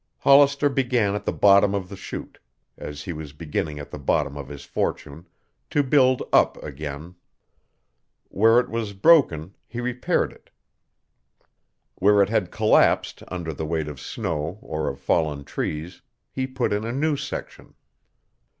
Hollister 0.17 0.67
began 0.67 1.13
at 1.13 1.25
the 1.25 1.31
bottom 1.31 1.75
of 1.75 1.87
the 1.87 1.95
chute, 1.95 2.39
as 2.75 3.03
he 3.03 3.13
was 3.13 3.33
beginning 3.33 3.77
at 3.77 3.91
the 3.91 3.99
bottom 3.99 4.35
of 4.35 4.49
his 4.49 4.65
fortune, 4.65 5.27
to 5.69 5.83
build 5.83 6.23
up 6.33 6.57
again. 6.63 7.13
Where 8.29 8.59
it 8.59 8.67
was 8.71 8.93
broken 8.93 9.55
he 9.67 9.79
repaired 9.79 10.31
it. 10.33 10.49
Where 11.93 12.23
it 12.23 12.29
had 12.29 12.49
collapsed 12.49 13.21
under 13.27 13.53
the 13.53 13.67
weight 13.67 13.87
of 13.87 13.99
snow 13.99 14.57
or 14.63 14.89
of 14.89 14.99
fallen 14.99 15.43
trees 15.43 16.01
he 16.31 16.47
put 16.47 16.73
in 16.73 16.83
a 16.83 16.91
new 16.91 17.15
section. 17.15 17.75